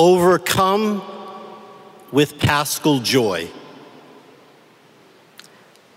overcome 0.00 1.02
with 2.10 2.38
paschal 2.38 3.00
joy. 3.00 3.46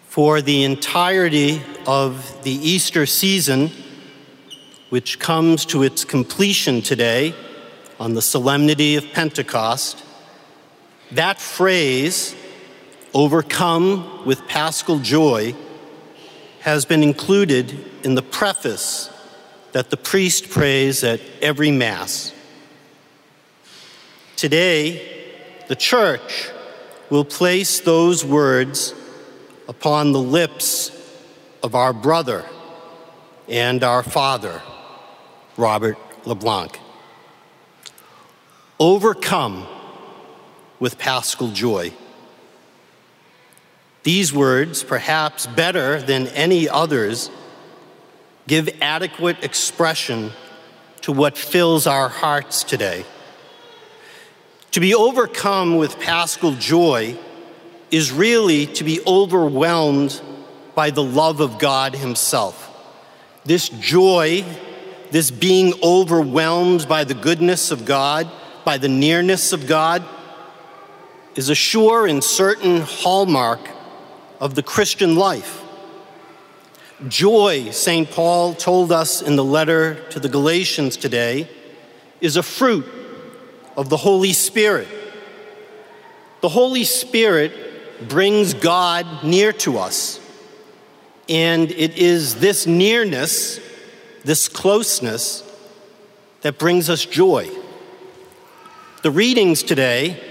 For 0.10 0.42
the 0.42 0.66
entirety 0.66 1.62
of 1.88 2.44
the 2.44 2.52
Easter 2.52 3.06
season, 3.06 3.72
which 4.90 5.20
comes 5.20 5.64
to 5.68 5.84
its 5.84 6.04
completion 6.04 6.82
today 6.82 7.34
on 7.98 8.14
the 8.14 8.22
solemnity 8.22 8.98
of 8.98 9.06
Pentecost, 9.14 10.04
that 11.12 11.40
phrase, 11.40 12.36
overcome 13.14 14.26
with 14.26 14.46
paschal 14.50 15.00
joy, 15.00 15.56
has 16.60 16.84
been 16.84 17.04
included 17.04 17.74
in 18.04 18.16
the 18.16 18.22
preface 18.22 19.10
that 19.72 19.92
the 19.92 19.98
priest 19.98 20.50
prays 20.50 21.06
at 21.06 21.22
every 21.42 21.72
Mass. 21.72 22.33
Today, 24.44 25.02
the 25.70 25.76
Church 25.78 26.50
will 27.10 27.24
place 27.24 27.80
those 27.80 28.26
words 28.26 28.94
upon 29.70 30.12
the 30.12 30.20
lips 30.20 30.92
of 31.64 31.76
our 31.76 31.94
brother 31.94 32.44
and 33.48 33.86
our 33.86 34.04
father, 34.04 34.62
Robert 35.56 35.98
LeBlanc. 36.26 36.78
Overcome 38.82 39.66
with 40.78 41.00
paschal 41.00 41.52
joy. 41.52 41.94
These 44.04 44.34
words, 44.34 44.84
perhaps 44.84 45.48
better 45.48 46.02
than 46.02 46.28
any 46.28 46.68
others, 46.68 47.32
give 48.48 48.68
adequate 48.82 49.42
expression 49.42 50.34
to 51.00 51.14
what 51.14 51.38
fills 51.38 51.88
our 51.88 52.10
hearts 52.10 52.66
today. 52.66 53.06
To 54.74 54.80
be 54.80 54.96
overcome 54.96 55.78
with 55.78 56.00
paschal 56.00 56.54
joy 56.54 57.16
is 57.92 58.12
really 58.12 58.66
to 58.66 58.84
be 58.84 59.02
overwhelmed 59.06 60.20
by 60.74 60.90
the 60.90 61.04
love 61.04 61.42
of 61.42 61.60
God 61.60 61.94
Himself. 61.94 62.72
This 63.46 63.70
joy, 63.70 64.44
this 65.12 65.30
being 65.30 65.76
overwhelmed 65.84 66.88
by 66.90 67.04
the 67.04 67.14
goodness 67.14 67.70
of 67.70 67.86
God, 67.86 68.28
by 68.66 68.80
the 68.80 68.90
nearness 68.90 69.54
of 69.54 69.68
God, 69.68 70.04
is 71.36 71.50
a 71.50 71.56
sure 71.56 72.08
and 72.08 72.24
certain 72.24 72.82
hallmark 72.82 73.70
of 74.40 74.56
the 74.56 74.64
Christian 74.64 75.16
life. 75.16 75.62
Joy, 77.08 77.70
St. 77.70 78.10
Paul 78.10 78.56
told 78.56 78.92
us 78.92 79.22
in 79.22 79.36
the 79.36 79.46
letter 79.46 80.04
to 80.10 80.20
the 80.20 80.30
Galatians 80.30 80.98
today, 80.98 81.48
is 82.22 82.38
a 82.38 82.42
fruit 82.42 83.03
of 83.76 83.90
the 83.90 83.98
Holy 83.98 84.34
Spirit. 84.34 84.88
The 86.42 86.50
Holy 86.50 86.84
Spirit 86.84 88.10
brings 88.10 88.54
God 88.54 89.24
near 89.24 89.54
to 89.54 89.78
us. 89.78 90.20
And 91.30 91.72
it 91.72 91.98
is 91.98 92.36
this 92.36 92.68
nearness, 92.68 93.60
this 94.24 94.50
closeness, 94.50 95.50
that 96.42 96.58
brings 96.58 96.90
us 96.90 97.06
joy. 97.06 97.50
The 99.02 99.12
readings 99.12 99.64
today 99.64 100.22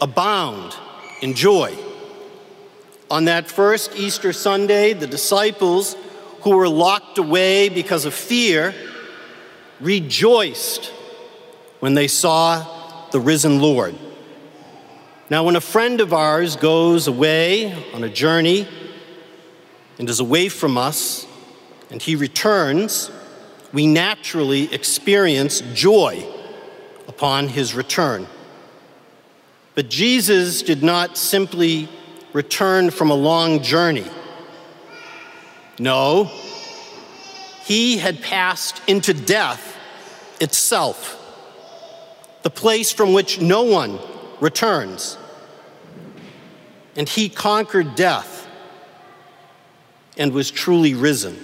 abound 0.00 0.74
in 1.22 1.34
joy. 1.34 1.76
On 3.10 3.26
that 3.26 3.48
first 3.48 3.94
Easter 3.96 4.32
Sunday, 4.32 4.92
the 4.92 5.06
disciples 5.06 5.96
who 6.42 6.56
were 6.56 6.68
locked 6.68 7.18
away 7.18 7.68
because 7.68 8.04
of 8.04 8.12
fear 8.12 8.74
rejoiced 9.80 10.86
when 11.78 11.94
they 11.94 12.08
saw 12.08 12.73
the 13.14 13.20
risen 13.20 13.60
Lord. 13.60 13.94
Now, 15.30 15.44
when 15.44 15.54
a 15.54 15.60
friend 15.60 16.00
of 16.00 16.12
ours 16.12 16.56
goes 16.56 17.06
away 17.06 17.72
on 17.92 18.02
a 18.02 18.08
journey 18.08 18.66
and 20.00 20.10
is 20.10 20.18
away 20.18 20.48
from 20.48 20.76
us, 20.76 21.24
and 21.92 22.02
he 22.02 22.16
returns, 22.16 23.12
we 23.72 23.86
naturally 23.86 24.74
experience 24.74 25.60
joy 25.74 26.26
upon 27.06 27.46
his 27.46 27.72
return. 27.72 28.26
But 29.76 29.88
Jesus 29.88 30.62
did 30.62 30.82
not 30.82 31.16
simply 31.16 31.88
return 32.32 32.90
from 32.90 33.12
a 33.12 33.14
long 33.14 33.62
journey. 33.62 34.10
No, 35.78 36.32
he 37.62 37.96
had 37.96 38.20
passed 38.22 38.82
into 38.88 39.14
death 39.14 39.78
itself 40.40 41.20
the 42.44 42.50
place 42.50 42.92
from 42.92 43.14
which 43.14 43.40
no 43.40 43.62
one 43.62 43.98
returns. 44.38 45.16
And 46.94 47.08
he 47.08 47.28
conquered 47.28 47.96
death 47.96 48.46
and 50.16 50.32
was 50.32 50.50
truly 50.50 50.94
risen. 50.94 51.42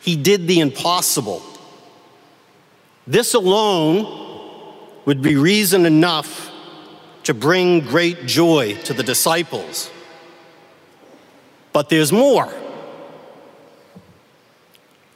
He 0.00 0.14
did 0.14 0.46
the 0.46 0.60
impossible. 0.60 1.42
This 3.06 3.34
alone 3.34 4.06
would 5.06 5.22
be 5.22 5.36
reason 5.36 5.86
enough 5.86 6.50
to 7.24 7.32
bring 7.32 7.80
great 7.80 8.26
joy 8.26 8.74
to 8.84 8.92
the 8.92 9.02
disciples. 9.02 9.90
But 11.72 11.88
there's 11.88 12.12
more. 12.12 12.52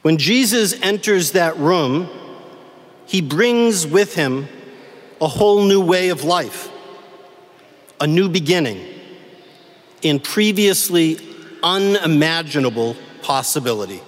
When 0.00 0.16
Jesus 0.16 0.72
enters 0.80 1.32
that 1.32 1.58
room, 1.58 2.08
he 3.06 3.20
brings 3.20 3.86
with 3.86 4.14
him 4.14 4.48
a 5.20 5.28
whole 5.28 5.64
new 5.64 5.80
way 5.80 6.10
of 6.10 6.24
life, 6.24 6.68
a 8.00 8.06
new 8.06 8.28
beginning 8.28 8.84
in 10.02 10.20
previously 10.20 11.18
unimaginable 11.62 12.96
possibility. 13.22 14.00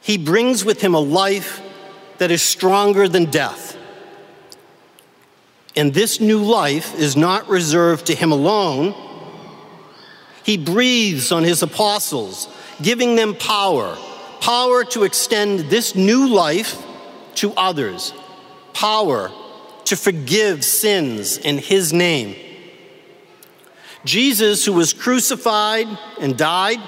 He 0.00 0.16
brings 0.16 0.64
with 0.64 0.80
him 0.80 0.94
a 0.94 1.00
life 1.00 1.60
that 2.18 2.30
is 2.30 2.42
stronger 2.42 3.08
than 3.08 3.26
death. 3.26 3.76
And 5.76 5.92
this 5.92 6.20
new 6.20 6.42
life 6.42 6.94
is 6.94 7.16
not 7.16 7.48
reserved 7.48 8.06
to 8.06 8.14
him 8.14 8.32
alone. 8.32 8.94
He 10.42 10.56
breathes 10.56 11.30
on 11.30 11.44
his 11.44 11.62
apostles, 11.62 12.48
giving 12.82 13.16
them 13.16 13.34
power 13.34 13.96
power 14.40 14.84
to 14.84 15.04
extend 15.04 15.60
this 15.70 15.94
new 15.94 16.28
life 16.28 16.82
to 17.36 17.52
others, 17.54 18.12
power 18.72 19.30
to 19.84 19.96
forgive 19.96 20.64
sins 20.64 21.38
in 21.38 21.58
His 21.58 21.92
name. 21.92 22.36
Jesus, 24.04 24.64
who 24.64 24.72
was 24.72 24.92
crucified 24.92 25.86
and 26.20 26.36
died, 26.36 26.78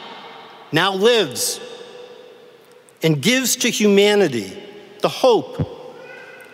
now 0.70 0.94
lives 0.94 1.60
and 3.02 3.20
gives 3.20 3.56
to 3.56 3.70
humanity 3.70 4.56
the 5.00 5.08
hope 5.08 5.68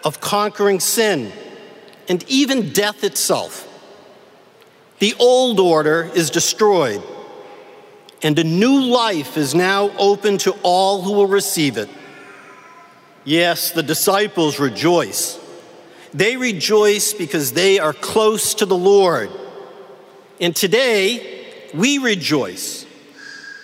of 0.05 0.20
conquering 0.20 0.81
sin 0.81 1.31
and 2.09 2.25
even 2.28 2.72
death 2.72 3.05
itself. 3.05 3.66
The 4.99 5.15
old 5.20 5.60
order 5.60 6.10
is 6.15 6.31
destroyed, 6.31 7.03
and 8.22 8.37
a 8.38 8.44
new 8.44 8.81
life 8.81 9.37
is 9.37 9.55
now 9.55 9.91
open 9.97 10.38
to 10.38 10.56
all 10.62 11.03
who 11.03 11.12
will 11.12 11.26
receive 11.26 11.76
it. 11.76 11.88
Yes, 13.25 13.73
the 13.73 13.83
disciples 13.83 14.59
rejoice. 14.59 15.39
They 16.15 16.37
rejoice 16.37 17.12
because 17.12 17.53
they 17.53 17.79
are 17.79 17.93
close 17.93 18.55
to 18.55 18.67
the 18.67 18.77
Lord. 18.77 19.31
And 20.41 20.55
today, 20.55 21.69
we 21.75 21.99
rejoice 21.99 22.87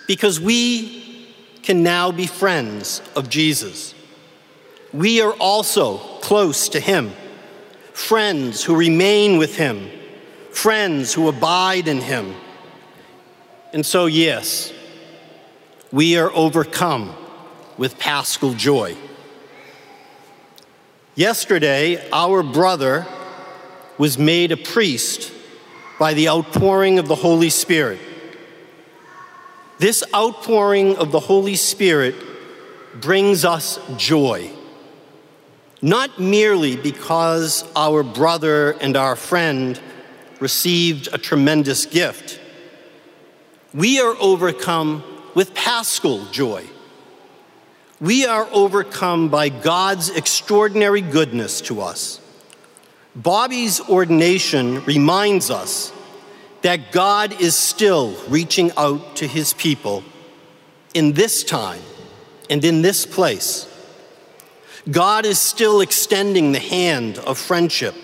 because 0.07 0.39
we 0.39 1.27
can 1.63 1.81
now 1.81 2.11
be 2.11 2.27
friends 2.27 3.01
of 3.15 3.29
Jesus. 3.29 3.95
We 4.93 5.21
are 5.21 5.33
also 5.33 5.97
close 6.19 6.69
to 6.69 6.79
Him, 6.79 7.11
friends 7.93 8.63
who 8.63 8.75
remain 8.75 9.37
with 9.37 9.55
Him, 9.55 9.89
friends 10.51 11.13
who 11.13 11.27
abide 11.27 11.87
in 11.87 12.01
Him. 12.01 12.35
And 13.73 13.85
so, 13.85 14.05
yes, 14.05 14.71
we 15.91 16.17
are 16.17 16.31
overcome 16.33 17.15
with 17.77 17.97
paschal 17.97 18.53
joy. 18.53 18.95
Yesterday, 21.15 22.09
our 22.11 22.43
brother 22.43 23.07
was 23.97 24.17
made 24.17 24.51
a 24.51 24.57
priest 24.57 25.31
by 25.97 26.13
the 26.13 26.27
outpouring 26.27 26.99
of 26.99 27.07
the 27.07 27.15
Holy 27.15 27.49
Spirit. 27.49 28.01
This 29.77 30.03
outpouring 30.13 30.97
of 30.97 31.13
the 31.13 31.21
Holy 31.21 31.55
Spirit 31.55 32.15
brings 32.99 33.45
us 33.45 33.79
joy, 33.95 34.51
not 35.81 36.19
merely 36.19 36.75
because 36.75 37.63
our 37.77 38.03
brother 38.03 38.71
and 38.81 38.97
our 38.97 39.15
friend 39.15 39.79
received 40.41 41.07
a 41.13 41.17
tremendous 41.17 41.85
gift. 41.85 42.41
We 43.73 44.01
are 44.01 44.17
overcome 44.19 45.01
with 45.33 45.53
paschal 45.53 46.25
joy 46.25 46.65
we 48.01 48.25
are 48.25 48.47
overcome 48.51 49.29
by 49.29 49.49
God's 49.49 50.09
extraordinary 50.09 51.01
goodness 51.01 51.61
to 51.61 51.81
us. 51.81 52.19
Bobby's 53.15 53.79
ordination 53.79 54.83
reminds 54.83 55.49
us 55.49 55.93
that 56.61 56.91
God 56.91 57.39
is 57.39 57.55
still 57.55 58.15
reaching 58.27 58.71
out 58.75 59.15
to 59.17 59.27
his 59.27 59.53
people 59.53 60.03
in 60.93 61.13
this 61.13 61.43
time 61.43 61.81
and 62.49 62.65
in 62.65 62.81
this 62.81 63.05
place. 63.05 63.71
God 64.91 65.25
is 65.25 65.39
still 65.39 65.79
extending 65.79 66.51
the 66.51 66.59
hand 66.59 67.17
of 67.19 67.37
friendship. 67.37 67.95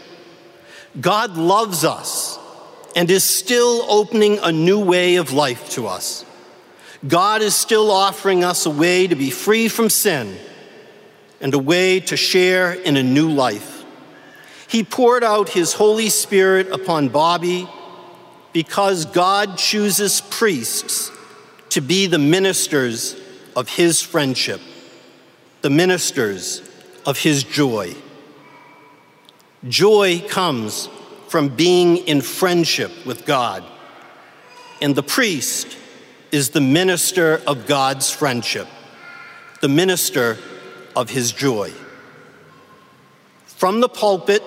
God 1.00 1.36
loves 1.36 1.84
us 1.84 2.40
and 2.96 3.10
is 3.12 3.24
still 3.24 3.86
opening 3.90 4.40
a 4.40 4.52
new 4.52 4.80
way 4.80 5.18
of 5.18 5.34
life 5.34 5.70
to 5.72 5.88
us. 5.88 6.26
God 7.08 7.42
is 7.42 7.56
still 7.56 7.90
offering 7.90 8.44
us 8.44 8.66
a 8.66 8.70
way 8.70 9.08
to 9.08 9.16
be 9.16 9.32
free 9.32 9.68
from 9.68 9.90
sin 9.90 10.38
and 11.40 11.54
a 11.54 11.60
way 11.60 12.00
to 12.02 12.16
share 12.16 12.74
in 12.74 12.96
a 12.96 13.04
new 13.04 13.30
life. 13.30 13.84
He 14.68 14.84
poured 14.84 15.24
out 15.24 15.50
His 15.50 15.74
Holy 15.74 16.10
Spirit 16.10 16.70
upon 16.70 17.10
Bobby 17.10 17.68
because 18.54 19.06
God 19.06 19.58
chooses 19.58 20.22
priests 20.22 21.12
to 21.70 21.82
be 21.82 22.06
the 22.06 22.20
ministers 22.20 23.16
of 23.56 23.68
His 23.68 24.02
friendship, 24.02 24.62
the 25.62 25.70
ministers 25.70 26.62
of 27.06 27.18
His 27.18 27.44
joy. 27.44 27.96
Joy 29.68 30.24
comes 30.28 30.88
from 31.28 31.50
being 31.50 31.98
in 31.98 32.22
friendship 32.22 32.92
with 33.06 33.26
God, 33.26 33.64
and 34.82 34.96
the 34.96 35.04
priest 35.04 35.78
is 36.32 36.50
the 36.50 36.62
minister 36.62 37.42
of 37.46 37.68
God's 37.68 38.10
friendship, 38.10 38.68
the 39.60 39.70
minister 39.70 40.38
of 40.96 41.10
his 41.10 41.32
joy. 41.32 41.72
From 43.46 43.80
the 43.80 43.90
pulpit, 43.90 44.44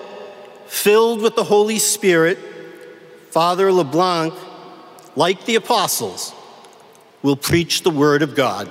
filled 0.67 1.21
with 1.21 1.35
the 1.35 1.43
Holy 1.43 1.79
Spirit, 1.79 2.37
Father 3.29 3.71
LeBlanc, 3.71 4.33
like 5.15 5.45
the 5.45 5.55
apostles, 5.55 6.33
will 7.21 7.35
preach 7.35 7.83
the 7.83 7.91
word 7.91 8.21
of 8.21 8.35
God. 8.35 8.69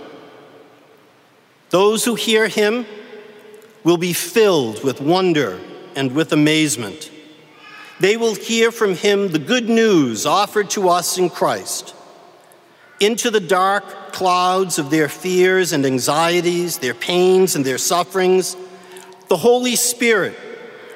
Those 1.71 2.05
who 2.05 2.15
hear 2.15 2.49
him 2.49 2.87
will 3.85 3.97
be 3.97 4.13
filled 4.13 4.83
with 4.85 5.01
wonder 5.01 5.61
and 5.97 6.13
with 6.13 6.33
amazement. 6.33 7.11
They 8.01 8.17
will 8.17 8.35
hear 8.35 8.73
from 8.73 8.95
him 8.95 9.29
the 9.29 9.39
good 9.39 9.69
news 9.69 10.27
offered 10.27 10.71
to 10.71 10.89
us 10.89 11.17
in 11.17 11.31
Christ. 11.31 11.95
Into 13.05 13.31
the 13.31 13.39
dark 13.39 14.15
clouds 14.15 14.79
of 14.79 14.89
their 14.89 15.11
fears 15.11 15.75
and 15.75 15.85
anxieties, 15.85 16.79
their 16.79 16.95
pains 16.95 17.55
and 17.55 17.63
their 17.63 17.77
sufferings, 17.77 18.57
the 19.29 19.37
Holy 19.37 19.77
Spirit 19.77 20.35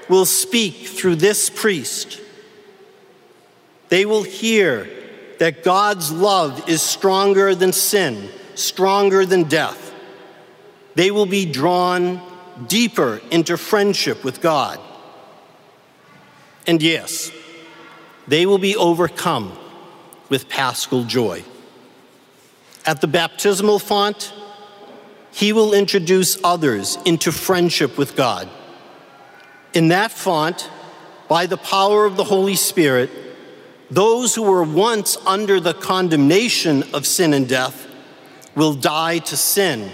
will 0.09 0.25
speak 0.25 0.87
through 0.87 1.17
this 1.17 1.51
priest. 1.51 2.19
They 3.91 4.07
will 4.07 4.23
hear 4.23 4.89
that 5.39 5.63
God's 5.63 6.11
love 6.11 6.67
is 6.67 6.81
stronger 6.81 7.55
than 7.55 7.75
sin, 7.75 8.31
stronger 8.55 9.27
than 9.27 9.43
death. 9.43 9.93
They 10.95 11.11
will 11.11 11.27
be 11.27 11.45
drawn 11.45 12.23
deeper 12.69 13.21
into 13.31 13.59
friendship 13.59 14.25
with 14.25 14.41
God. 14.41 14.81
And 16.67 16.81
yes, 16.81 17.31
they 18.27 18.47
will 18.47 18.57
be 18.57 18.77
overcome 18.77 19.53
with 20.31 20.49
paschal 20.49 21.05
joy. 21.05 21.45
At 22.89 23.03
the 23.03 23.07
baptismal 23.07 23.81
font, 23.81 24.33
he 25.31 25.53
will 25.53 25.75
introduce 25.75 26.43
others 26.43 26.97
into 27.05 27.31
friendship 27.31 27.99
with 27.99 28.17
God. 28.17 28.49
In 29.75 29.89
that 29.89 30.11
font, 30.11 30.71
by 31.29 31.45
the 31.45 31.59
power 31.59 32.07
of 32.07 32.17
the 32.17 32.25
Holy 32.25 32.55
Spirit, 32.55 33.11
those 33.91 34.35
who 34.35 34.41
were 34.41 34.63
once 34.63 35.19
under 35.27 35.61
the 35.61 35.75
condemnation 35.75 36.83
of 36.95 37.07
sin 37.07 37.35
and 37.35 37.47
death 37.47 37.87
will 38.55 38.73
die 38.73 39.19
to 39.19 39.37
sin 39.37 39.91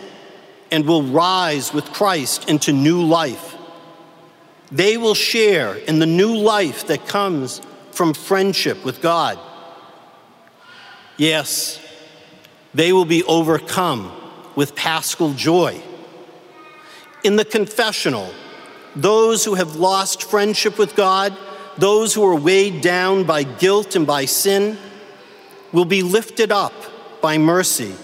and 0.71 0.87
will 0.87 1.03
rise 1.03 1.75
with 1.75 1.87
Christ 1.87 2.49
into 2.49 2.73
new 2.73 3.03
life. 3.03 3.57
They 4.71 4.97
will 4.97 5.17
share 5.17 5.75
in 5.75 5.99
the 5.99 6.07
new 6.07 6.37
life 6.37 6.87
that 6.87 7.09
comes 7.09 7.61
from 7.91 8.15
friendship 8.15 8.85
with 8.85 9.03
God. 9.03 9.37
Yes, 11.17 11.81
they 12.75 12.93
will 12.93 13.05
be 13.05 13.23
overcome 13.25 14.13
with 14.57 14.75
paschal 14.75 15.33
joy. 15.33 15.81
In 17.23 17.37
the 17.37 17.45
confessional, 17.45 18.33
those 18.97 19.45
who 19.45 19.55
have 19.55 19.77
lost 19.77 20.23
friendship 20.23 20.79
with 20.79 20.95
God, 20.95 21.37
those 21.79 22.15
who 22.15 22.25
are 22.25 22.35
weighed 22.35 22.81
down 22.81 23.25
by 23.25 23.43
guilt 23.43 23.97
and 23.97 24.07
by 24.07 24.25
sin, 24.25 24.77
will 25.73 25.85
be 25.85 26.03
lifted 26.03 26.53
up 26.53 26.75
by 27.21 27.39
mercy. 27.39 27.95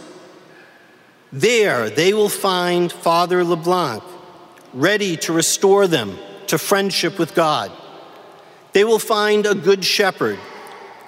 There 1.32 1.90
they 1.90 2.12
will 2.12 2.28
find 2.28 2.90
Father 2.90 3.44
LeBlanc, 3.44 4.02
ready 4.72 5.16
to 5.18 5.32
restore 5.32 5.86
them 5.86 6.18
to 6.48 6.58
friendship 6.58 7.18
with 7.18 7.34
God. 7.34 7.70
They 8.72 8.84
will 8.84 8.98
find 8.98 9.46
a 9.46 9.54
good 9.54 9.84
shepherd 9.84 10.38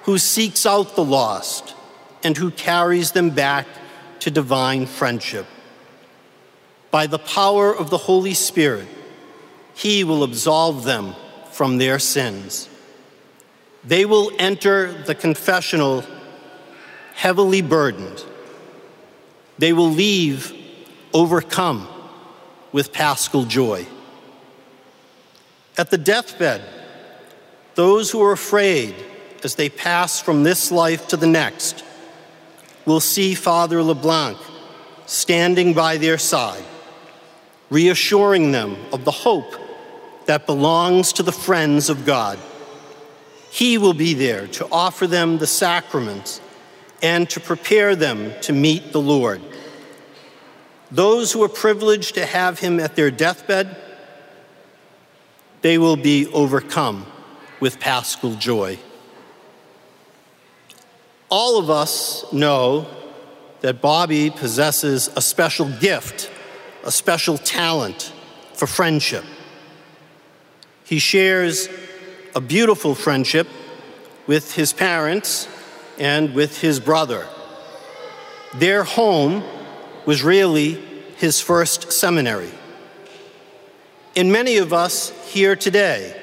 who 0.03 0.17
seeks 0.17 0.65
out 0.65 0.95
the 0.95 1.03
lost 1.03 1.75
and 2.23 2.37
who 2.37 2.49
carries 2.51 3.11
them 3.11 3.29
back 3.29 3.67
to 4.19 4.31
divine 4.31 4.85
friendship. 4.85 5.45
By 6.91 7.07
the 7.07 7.19
power 7.19 7.75
of 7.75 7.89
the 7.89 7.97
Holy 7.97 8.33
Spirit, 8.33 8.87
He 9.73 10.03
will 10.03 10.23
absolve 10.23 10.83
them 10.83 11.15
from 11.51 11.77
their 11.77 11.99
sins. 11.99 12.69
They 13.83 14.05
will 14.05 14.31
enter 14.39 14.93
the 15.03 15.15
confessional 15.15 16.05
heavily 17.15 17.61
burdened. 17.61 18.23
They 19.57 19.73
will 19.73 19.89
leave 19.89 20.53
overcome 21.13 21.87
with 22.71 22.93
paschal 22.93 23.45
joy. 23.45 23.85
At 25.77 25.89
the 25.89 25.97
deathbed, 25.97 26.61
those 27.75 28.11
who 28.11 28.21
are 28.23 28.31
afraid 28.31 28.95
as 29.43 29.55
they 29.55 29.69
pass 29.69 30.19
from 30.19 30.43
this 30.43 30.71
life 30.71 31.07
to 31.09 31.17
the 31.17 31.27
next 31.27 31.83
will 32.85 32.99
see 32.99 33.33
Father 33.35 33.81
LeBlanc 33.81 34.37
standing 35.05 35.73
by 35.73 35.97
their 35.97 36.17
side, 36.17 36.63
reassuring 37.69 38.51
them 38.51 38.77
of 38.91 39.05
the 39.05 39.11
hope 39.11 39.55
that 40.25 40.45
belongs 40.45 41.13
to 41.13 41.23
the 41.23 41.31
friends 41.31 41.89
of 41.89 42.05
God. 42.05 42.39
He 43.51 43.77
will 43.77 43.93
be 43.93 44.13
there 44.13 44.47
to 44.47 44.67
offer 44.71 45.05
them 45.05 45.37
the 45.37 45.47
sacraments 45.47 46.41
and 47.01 47.29
to 47.29 47.39
prepare 47.39 47.95
them 47.95 48.33
to 48.41 48.53
meet 48.53 48.91
the 48.91 49.01
Lord. 49.01 49.41
Those 50.89 51.31
who 51.31 51.43
are 51.43 51.49
privileged 51.49 52.15
to 52.15 52.25
have 52.25 52.59
him 52.59 52.79
at 52.79 52.95
their 52.95 53.11
deathbed, 53.11 53.75
they 55.61 55.77
will 55.77 55.97
be 55.97 56.27
overcome 56.27 57.05
with 57.59 57.79
paschal 57.79 58.35
joy. 58.35 58.77
All 61.35 61.57
of 61.57 61.71
us 61.71 62.31
know 62.31 62.85
that 63.61 63.81
Bobby 63.81 64.29
possesses 64.29 65.09
a 65.15 65.21
special 65.21 65.67
gift, 65.67 66.29
a 66.83 66.91
special 66.91 67.39
talent 67.39 68.13
for 68.53 68.67
friendship. 68.67 69.25
He 70.83 70.99
shares 70.99 71.69
a 72.35 72.39
beautiful 72.39 72.93
friendship 72.93 73.47
with 74.27 74.53
his 74.53 74.73
parents 74.73 75.47
and 75.97 76.35
with 76.35 76.61
his 76.61 76.79
brother. 76.79 77.27
Their 78.53 78.83
home 78.83 79.43
was 80.05 80.21
really 80.21 80.73
his 81.17 81.41
first 81.41 81.91
seminary. 81.91 82.51
And 84.15 84.31
many 84.31 84.57
of 84.57 84.71
us 84.71 85.09
here 85.31 85.55
today 85.55 86.15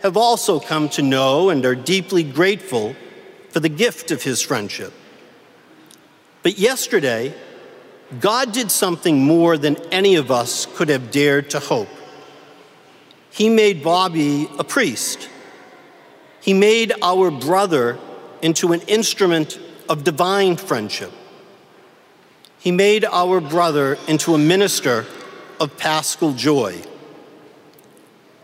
have 0.00 0.16
also 0.16 0.60
come 0.60 0.88
to 0.88 1.02
know 1.02 1.50
and 1.50 1.62
are 1.66 1.74
deeply 1.74 2.22
grateful 2.22 2.96
for 3.56 3.60
the 3.60 3.70
gift 3.70 4.10
of 4.10 4.22
his 4.22 4.42
friendship. 4.42 4.92
But 6.42 6.58
yesterday, 6.58 7.32
God 8.20 8.52
did 8.52 8.70
something 8.70 9.24
more 9.24 9.56
than 9.56 9.76
any 9.90 10.16
of 10.16 10.30
us 10.30 10.66
could 10.74 10.90
have 10.90 11.10
dared 11.10 11.48
to 11.48 11.58
hope. 11.58 11.88
He 13.30 13.48
made 13.48 13.82
Bobby 13.82 14.46
a 14.58 14.62
priest. 14.62 15.30
He 16.42 16.52
made 16.52 16.92
our 17.00 17.30
brother 17.30 17.98
into 18.42 18.74
an 18.74 18.82
instrument 18.82 19.58
of 19.88 20.04
divine 20.04 20.56
friendship. 20.56 21.12
He 22.58 22.72
made 22.72 23.06
our 23.06 23.40
brother 23.40 23.96
into 24.06 24.34
a 24.34 24.38
minister 24.38 25.06
of 25.58 25.78
paschal 25.78 26.34
joy. 26.34 26.82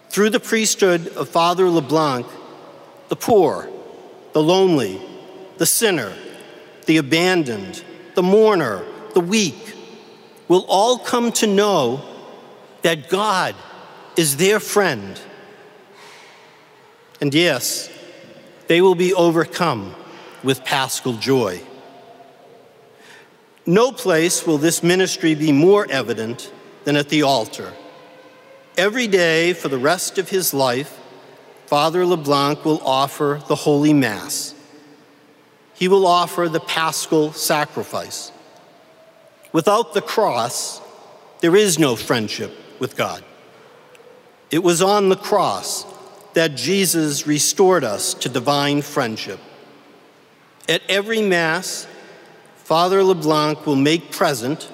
Through 0.09 0.31
the 0.31 0.41
priesthood 0.41 1.09
of 1.09 1.29
Father 1.29 1.69
LeBlanc, 1.69 2.27
the 3.11 3.17
poor, 3.17 3.69
the 4.33 4.43
lonely, 4.43 5.01
the 5.59 5.67
sinner, 5.67 6.13
the 6.87 6.97
abandoned, 6.97 7.85
the 8.15 8.23
mourner, 8.23 8.85
the 9.15 9.21
weak 9.21 9.75
will 10.49 10.65
all 10.69 10.99
come 10.99 11.33
to 11.33 11.47
know 11.47 12.03
that 12.83 13.09
God 13.09 13.55
is 14.17 14.37
their 14.37 14.61
friend. 14.61 15.21
And 17.21 17.33
yes, 17.33 17.89
they 18.67 18.81
will 18.81 18.95
be 18.95 19.15
overcome 19.15 19.95
with 20.43 20.65
paschal 20.65 21.15
joy. 21.15 21.61
No 23.65 23.93
place 23.93 24.45
will 24.47 24.59
this 24.59 24.83
ministry 24.83 25.35
be 25.35 25.53
more 25.53 25.87
evident 25.89 26.53
than 26.85 26.97
at 26.97 27.09
the 27.09 27.23
altar. 27.23 27.73
Every 28.77 29.07
day 29.07 29.53
for 29.53 29.69
the 29.69 29.79
rest 29.79 30.19
of 30.19 30.31
his 30.31 30.53
life, 30.53 30.99
Father 31.73 32.05
LeBlanc 32.05 32.67
will 32.67 32.83
offer 32.85 33.41
the 33.49 33.55
Holy 33.55 33.95
Mass. 33.95 34.55
He 35.73 35.89
will 35.89 36.07
offer 36.07 36.47
the 36.47 36.61
paschal 36.61 37.33
sacrifice. 37.33 38.31
Without 39.55 39.95
the 39.95 40.03
cross, 40.03 40.83
there 41.41 41.57
is 41.57 41.79
no 41.79 41.97
friendship 41.97 42.55
with 42.79 42.95
God. 42.95 43.25
It 44.51 44.63
was 44.63 44.83
on 44.83 45.09
the 45.09 45.17
cross 45.17 45.87
that 46.35 46.57
Jesus 46.57 47.27
restored 47.27 47.85
us 47.85 48.13
to 48.13 48.29
divine 48.29 48.83
friendship. 48.83 49.41
At 50.69 50.83
every 50.91 51.23
Mass, 51.23 51.87
Father 52.57 53.03
LeBlanc 53.03 53.65
will 53.65 53.77
make 53.77 54.13
present, 54.13 54.71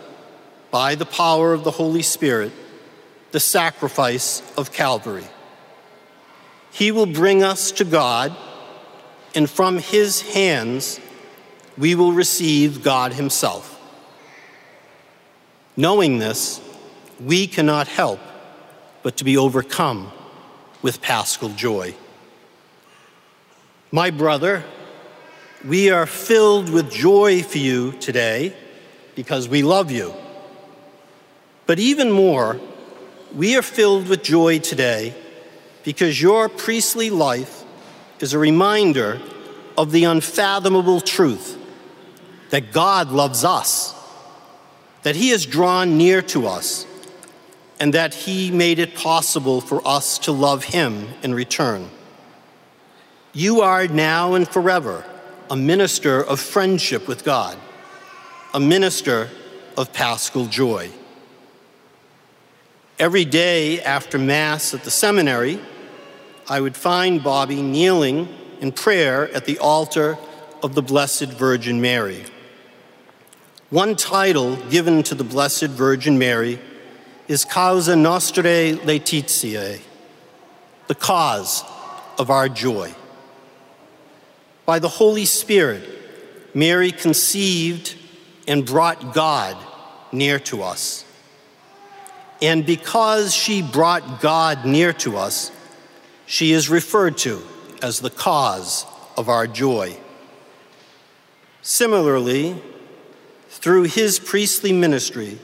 by 0.72 0.96
the 0.96 1.06
power 1.06 1.52
of 1.52 1.62
the 1.62 1.70
Holy 1.70 2.02
Spirit, 2.02 2.50
the 3.30 3.38
sacrifice 3.38 4.42
of 4.56 4.72
Calvary. 4.72 5.28
He 6.70 6.92
will 6.92 7.06
bring 7.06 7.42
us 7.42 7.70
to 7.72 7.84
God, 7.84 8.36
and 9.34 9.48
from 9.48 9.78
His 9.78 10.22
hands, 10.22 11.00
we 11.76 11.94
will 11.94 12.12
receive 12.12 12.82
God 12.82 13.12
Himself. 13.12 13.80
Knowing 15.76 16.18
this, 16.18 16.60
we 17.20 17.46
cannot 17.46 17.88
help 17.88 18.20
but 19.02 19.16
to 19.16 19.24
be 19.24 19.36
overcome 19.36 20.10
with 20.82 21.00
paschal 21.00 21.50
joy. 21.50 21.94
My 23.90 24.10
brother, 24.10 24.64
we 25.64 25.90
are 25.90 26.06
filled 26.06 26.68
with 26.68 26.90
joy 26.90 27.42
for 27.42 27.58
you 27.58 27.92
today 27.92 28.54
because 29.14 29.48
we 29.48 29.62
love 29.62 29.90
you. 29.90 30.14
But 31.66 31.78
even 31.78 32.10
more, 32.10 32.60
we 33.34 33.56
are 33.56 33.62
filled 33.62 34.08
with 34.08 34.22
joy 34.22 34.58
today 34.58 35.14
because 35.88 36.20
your 36.20 36.50
priestly 36.50 37.08
life 37.08 37.64
is 38.20 38.34
a 38.34 38.38
reminder 38.38 39.18
of 39.78 39.90
the 39.90 40.04
unfathomable 40.04 41.00
truth 41.00 41.56
that 42.50 42.72
God 42.72 43.10
loves 43.10 43.42
us, 43.42 43.94
that 45.02 45.16
He 45.16 45.30
has 45.30 45.46
drawn 45.46 45.96
near 45.96 46.20
to 46.20 46.46
us, 46.46 46.86
and 47.80 47.94
that 47.94 48.12
He 48.12 48.50
made 48.50 48.78
it 48.78 48.96
possible 48.96 49.62
for 49.62 49.80
us 49.88 50.18
to 50.18 50.30
love 50.30 50.64
Him 50.64 51.08
in 51.22 51.32
return. 51.32 51.88
You 53.32 53.62
are 53.62 53.88
now 53.88 54.34
and 54.34 54.46
forever 54.46 55.06
a 55.48 55.56
minister 55.56 56.22
of 56.22 56.38
friendship 56.38 57.08
with 57.08 57.24
God, 57.24 57.56
a 58.52 58.60
minister 58.60 59.30
of 59.74 59.94
paschal 59.94 60.48
joy. 60.48 60.90
Every 62.98 63.24
day 63.24 63.80
after 63.80 64.18
Mass 64.18 64.74
at 64.74 64.84
the 64.84 64.90
seminary, 64.90 65.58
I 66.50 66.62
would 66.62 66.76
find 66.76 67.22
Bobby 67.22 67.60
kneeling 67.60 68.26
in 68.60 68.72
prayer 68.72 69.30
at 69.34 69.44
the 69.44 69.58
altar 69.58 70.16
of 70.62 70.74
the 70.74 70.80
Blessed 70.80 71.26
Virgin 71.26 71.80
Mary. 71.82 72.24
One 73.68 73.96
title 73.96 74.56
given 74.70 75.02
to 75.04 75.14
the 75.14 75.24
Blessed 75.24 75.66
Virgin 75.66 76.18
Mary 76.18 76.58
is 77.28 77.44
Causa 77.44 77.92
Nostrae 77.92 78.76
Laetitiae, 78.76 79.82
the 80.86 80.94
cause 80.94 81.62
of 82.18 82.30
our 82.30 82.48
joy. 82.48 82.94
By 84.64 84.78
the 84.78 84.88
Holy 84.88 85.26
Spirit, 85.26 85.86
Mary 86.54 86.92
conceived 86.92 87.94
and 88.46 88.64
brought 88.64 89.12
God 89.12 89.58
near 90.12 90.38
to 90.40 90.62
us. 90.62 91.04
And 92.40 92.64
because 92.64 93.34
she 93.34 93.60
brought 93.60 94.22
God 94.22 94.64
near 94.64 94.94
to 94.94 95.18
us, 95.18 95.52
she 96.28 96.52
is 96.52 96.68
referred 96.68 97.16
to 97.16 97.42
as 97.80 98.00
the 98.00 98.10
cause 98.10 98.84
of 99.16 99.30
our 99.30 99.46
joy. 99.46 99.96
Similarly, 101.62 102.62
through 103.48 103.84
his 103.84 104.18
priestly 104.18 104.70
ministry, 104.70 105.38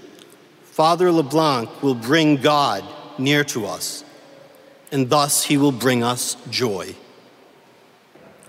Father 0.64 1.10
LeBlanc 1.10 1.82
will 1.82 1.94
bring 1.94 2.36
God 2.36 2.84
near 3.18 3.44
to 3.44 3.64
us, 3.64 4.04
and 4.92 5.08
thus 5.08 5.44
he 5.44 5.56
will 5.56 5.72
bring 5.72 6.04
us 6.04 6.36
joy. 6.50 6.94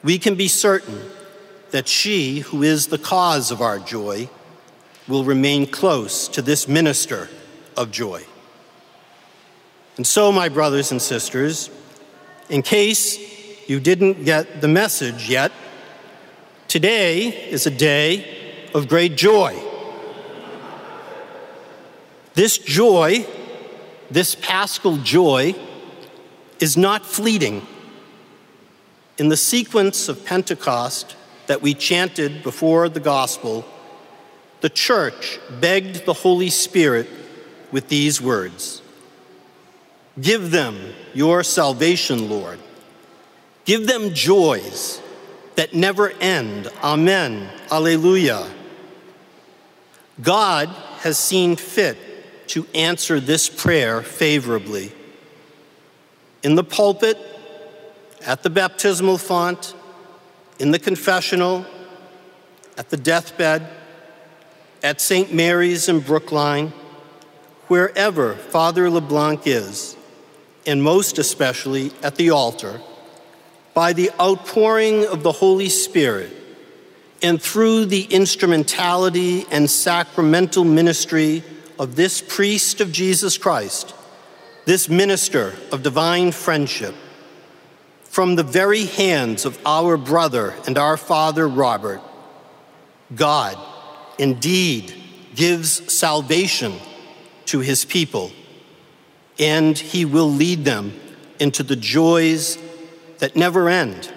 We 0.04 0.20
can 0.20 0.36
be 0.36 0.50
certain 0.50 1.10
that 1.72 1.88
she, 1.88 2.39
who 2.39 2.63
is 2.63 2.88
the 2.88 2.98
cause 2.98 3.50
of 3.50 3.62
our 3.62 3.80
joy, 3.80 4.30
will 5.08 5.24
remain 5.24 5.68
close 5.68 6.27
to 6.27 6.42
this 6.42 6.68
minister 6.68 7.30
of 7.77 7.92
joy. 7.92 8.25
And 9.96 10.06
so, 10.06 10.34
my 10.34 10.50
brothers 10.50 10.92
and 10.92 11.01
sisters, 11.01 11.70
in 12.49 12.61
case 12.61 13.19
you 13.67 13.79
didn't 13.79 14.25
get 14.25 14.61
the 14.61 14.67
message 14.67 15.29
yet, 15.29 15.51
today 16.67 17.27
is 17.49 17.65
a 17.65 17.71
day 17.71 18.69
of 18.73 18.87
great 18.87 19.15
joy. 19.15 19.59
This 22.33 22.57
joy, 22.57 23.25
this 24.11 24.35
paschal 24.35 24.97
joy, 24.97 25.55
is 26.59 26.77
not 26.77 27.05
fleeting. 27.05 27.65
In 29.17 29.29
the 29.29 29.37
sequence 29.37 30.09
of 30.09 30.25
Pentecost 30.25 31.15
that 31.47 31.61
we 31.61 31.73
chanted 31.73 32.43
before 32.43 32.89
the 32.89 32.99
gospel, 32.99 33.65
the 34.61 34.69
church 34.69 35.39
begged 35.61 36.05
the 36.05 36.13
Holy 36.13 36.49
Spirit 36.49 37.07
with 37.71 37.87
these 37.87 38.21
words 38.21 38.81
Give 40.19 40.51
them 40.51 40.77
your 41.13 41.43
salvation, 41.43 42.29
Lord. 42.29 42.60
Give 43.65 43.88
them 43.88 44.13
joys 44.13 45.01
that 45.55 45.74
never 45.74 46.12
end. 46.22 46.67
Amen. 46.84 47.50
Alleluia. 47.72 48.50
God 50.22 50.69
has 51.00 51.17
seen 51.17 51.55
fit 51.55 51.98
to 52.50 52.65
answer 52.74 53.19
this 53.19 53.50
prayer 53.50 54.01
favorably. 54.01 54.91
In 56.43 56.55
the 56.55 56.63
pulpit, 56.63 57.17
at 58.25 58.43
the 58.43 58.50
baptismal 58.50 59.17
font, 59.17 59.74
in 60.60 60.72
the 60.72 60.79
confessional, 60.79 61.65
at 62.77 62.89
the 62.89 62.98
deathbed, 62.98 63.67
at 64.84 65.01
St. 65.01 65.34
Mary's 65.34 65.89
in 65.89 66.00
Brookline, 66.00 66.72
wherever 67.67 68.36
Father 68.36 68.89
LeBlanc 68.89 69.48
is, 69.48 69.98
and 70.65 70.81
most 70.81 71.17
especially 71.17 71.91
at 72.01 72.15
the 72.15 72.31
altar, 72.31 72.81
by 73.74 73.93
the 73.93 74.12
outpouring 74.19 75.05
of 75.05 75.24
the 75.24 75.31
Holy 75.31 75.69
Spirit 75.69 76.31
and 77.22 77.41
through 77.41 77.86
the 77.86 78.03
instrumentality 78.03 79.45
and 79.51 79.69
sacramental 79.69 80.63
ministry 80.63 81.43
of 81.79 81.95
this 81.95 82.22
priest 82.22 82.81
of 82.81 82.91
Jesus 82.91 83.38
Christ, 83.38 83.93
this 84.65 84.89
minister 84.89 85.53
of 85.72 85.84
divine 85.84 86.31
friendship, 86.31 86.95
from 88.03 88.36
the 88.36 88.43
very 88.43 88.86
hands 88.86 89.43
of 89.45 89.60
our 89.65 89.98
brother 89.98 90.53
and 90.67 90.77
our 90.77 90.98
father 90.98 91.48
Robert, 91.48 92.01
God 93.13 93.57
indeed 94.17 94.93
gives 95.36 95.93
salvation 95.93 96.74
to 97.45 97.60
his 97.60 97.84
people, 97.84 98.31
and 99.39 99.77
he 99.77 100.06
will 100.06 100.32
lead 100.32 100.65
them 100.65 100.94
into 101.39 101.63
the 101.63 101.75
joys 101.75 102.58
that 103.20 103.36
never 103.36 103.70
end. 103.70 104.12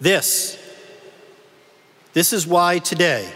This, 0.00 0.58
this 2.12 2.32
is 2.32 2.46
why 2.46 2.78
today, 2.78 3.30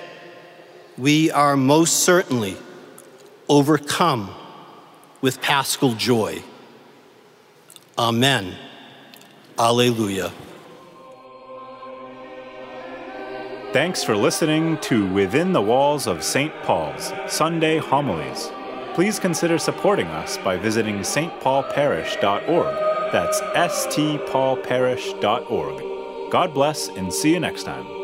we 0.97 1.31
are 1.31 1.57
most 1.57 2.01
certainly 2.01 2.57
overcome 3.49 4.35
with 5.21 5.41
paschal 5.41 5.95
joy. 5.95 6.43
Amen. 7.97 8.57
Alleluia. 9.59 10.33
Thanks 13.73 14.03
for 14.03 14.17
listening 14.17 14.79
to 14.79 15.07
Within 15.13 15.53
the 15.53 15.61
Walls 15.61 16.07
of 16.07 16.23
St. 16.23 16.53
Paul's 16.63 17.13
Sunday 17.29 17.79
Homilies. 17.79 18.51
Please 18.99 19.21
consider 19.21 19.59
supporting 19.59 20.09
us 20.09 20.39
by 20.39 20.57
visiting 20.57 21.03
stpaulparish.org. 21.03 23.13
That's 23.13 23.41
stpaulparish.org. 23.41 26.33
God 26.33 26.53
bless 26.53 26.89
and 26.89 27.15
see 27.15 27.33
you 27.33 27.39
next 27.39 27.63
time. 27.63 27.98